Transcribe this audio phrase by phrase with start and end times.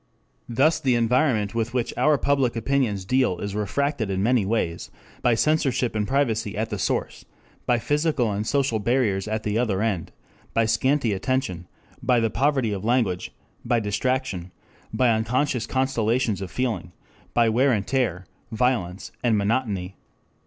[0.47, 4.89] 6 Thus the environment with which our public opinions deal is refracted in many ways,
[5.21, 7.23] by censorship and privacy at the source,
[7.67, 10.11] by physical and social barriers at the other end,
[10.55, 11.67] by scanty attention,
[12.01, 13.31] by the poverty of language,
[13.63, 14.51] by distraction,
[14.91, 16.93] by unconscious constellations of feeling,
[17.35, 19.97] by wear and tear, violence, monotony.